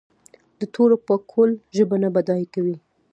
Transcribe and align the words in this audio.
د 0.59 0.61
تورو 0.73 0.95
پاکول 1.07 1.49
ژبه 1.77 1.95
نه 2.03 2.09
بډای 2.15 2.43
کوي. 2.53 2.77